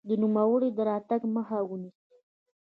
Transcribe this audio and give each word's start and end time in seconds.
د 0.07 0.09
نوموړي 0.21 0.69
د 0.73 0.79
راتګ 0.89 1.21
مخه 1.35 1.57
ونیسي. 1.69 2.13